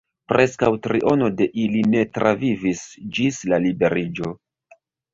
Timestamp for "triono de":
0.87-1.49